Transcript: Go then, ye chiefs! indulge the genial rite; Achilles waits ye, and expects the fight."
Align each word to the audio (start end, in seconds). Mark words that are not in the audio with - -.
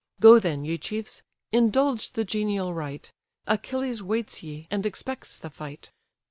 Go 0.19 0.39
then, 0.39 0.65
ye 0.65 0.79
chiefs! 0.79 1.21
indulge 1.51 2.13
the 2.13 2.25
genial 2.25 2.73
rite; 2.73 3.13
Achilles 3.45 4.01
waits 4.01 4.41
ye, 4.41 4.65
and 4.71 4.83
expects 4.83 5.37
the 5.37 5.51
fight." 5.51 5.91